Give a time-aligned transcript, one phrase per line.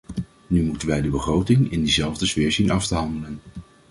[0.47, 3.39] Nu moeten wij de begroting in diezelfde sfeer zien af te handelen.